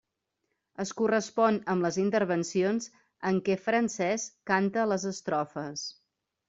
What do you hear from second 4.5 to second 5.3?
canta les